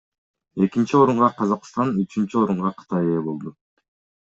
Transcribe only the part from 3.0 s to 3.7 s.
ээ болду.